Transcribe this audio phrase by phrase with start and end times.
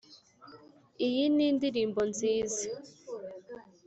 [1.07, 2.63] iyo ni ndirimbo nziza.